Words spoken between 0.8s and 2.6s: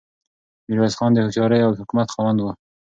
خان د هوښیارۍ او حکمت خاوند و.